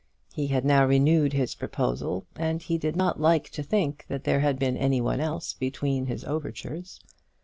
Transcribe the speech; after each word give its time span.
He 0.33 0.47
had 0.47 0.65
now 0.65 0.83
renewed 0.83 1.33
his 1.33 1.53
proposal, 1.53 2.25
and 2.35 2.59
he 2.59 2.79
did 2.79 2.95
not 2.95 3.21
like 3.21 3.51
to 3.51 3.61
think 3.61 4.03
that 4.07 4.23
there 4.23 4.39
had 4.39 4.57
been 4.57 4.75
any 4.75 4.99
one 4.99 5.19
else 5.19 5.53
between 5.53 6.07
his 6.07 6.23
overtures. 6.25 6.99